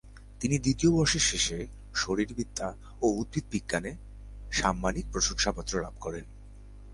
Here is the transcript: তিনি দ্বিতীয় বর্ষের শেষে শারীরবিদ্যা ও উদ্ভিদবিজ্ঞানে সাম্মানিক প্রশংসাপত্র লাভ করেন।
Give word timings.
তিনি 0.41 0.55
দ্বিতীয় 0.59 0.91
বর্ষের 0.91 1.23
শেষে 1.29 1.57
শারীরবিদ্যা 1.95 2.67
ও 3.01 3.07
উদ্ভিদবিজ্ঞানে 3.11 3.91
সাম্মানিক 4.51 5.05
প্রশংসাপত্র 5.11 5.73
লাভ 5.81 5.95
করেন। 5.99 6.25